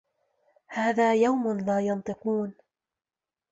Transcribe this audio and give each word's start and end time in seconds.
هذا 0.67 1.15
يَومُ 1.15 1.57
لا 1.59 1.79
يَنطِقونَ 1.81 2.53